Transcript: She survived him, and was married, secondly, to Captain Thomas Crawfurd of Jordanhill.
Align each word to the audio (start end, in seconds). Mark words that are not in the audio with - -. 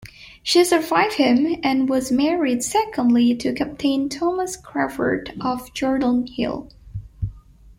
She 0.41 0.65
survived 0.65 1.13
him, 1.13 1.59
and 1.61 1.87
was 1.87 2.11
married, 2.11 2.63
secondly, 2.63 3.35
to 3.35 3.53
Captain 3.53 4.09
Thomas 4.09 4.57
Crawfurd 4.57 5.29
of 5.39 5.71
Jordanhill. 5.75 6.71